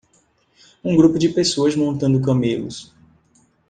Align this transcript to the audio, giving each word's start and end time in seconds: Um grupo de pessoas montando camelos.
Um 0.83 0.95
grupo 0.97 1.19
de 1.19 1.29
pessoas 1.29 1.75
montando 1.75 2.19
camelos. 2.23 2.91